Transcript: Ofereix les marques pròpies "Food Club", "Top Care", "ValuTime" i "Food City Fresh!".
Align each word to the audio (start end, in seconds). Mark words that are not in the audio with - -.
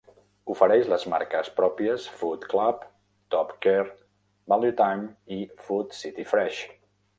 Ofereix 0.51 0.87
les 0.93 1.03
marques 1.13 1.51
pròpies 1.59 2.07
"Food 2.21 2.47
Club", 2.55 2.87
"Top 3.37 3.53
Care", 3.67 3.85
"ValuTime" 4.55 5.39
i 5.39 5.41
"Food 5.67 5.97
City 6.03 6.29
Fresh!". 6.35 6.67